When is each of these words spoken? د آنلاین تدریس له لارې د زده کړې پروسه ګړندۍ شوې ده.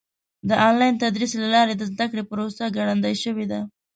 د 0.49 0.51
آنلاین 0.67 0.93
تدریس 1.01 1.31
له 1.41 1.47
لارې 1.55 1.73
د 1.77 1.81
زده 1.91 2.05
کړې 2.11 2.23
پروسه 2.29 2.63
ګړندۍ 2.75 3.15
شوې 3.23 3.45
ده. 3.51 3.59